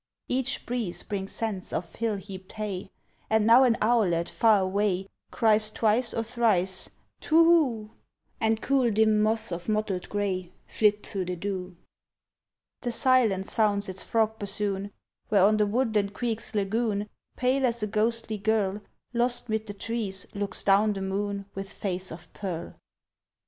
[0.27, 2.89] Each breeze brings scents of hill heaped hay;
[3.29, 6.89] And now an owlet, far away, Cries twice or thrice,
[7.21, 7.91] "Twohoo;"
[8.39, 11.75] And cool dim moths of mottled gray Flit through the dew.
[12.81, 14.89] The silence sounds its frog bassoon,
[15.29, 18.81] Where on the woodland creek's lagoon, Pale as a ghostly girl
[19.13, 22.73] Lost 'mid the trees, looks down the moon With face of pearl.